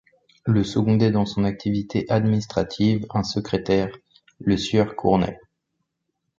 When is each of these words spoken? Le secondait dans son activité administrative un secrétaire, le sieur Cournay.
Le 0.47 0.63
secondait 0.63 1.11
dans 1.11 1.27
son 1.27 1.43
activité 1.43 2.07
administrative 2.09 3.05
un 3.11 3.21
secrétaire, 3.21 3.95
le 4.39 4.57
sieur 4.57 4.95
Cournay. 4.95 5.37